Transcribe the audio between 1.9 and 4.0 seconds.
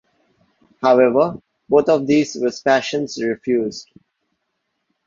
these Vespasian refused.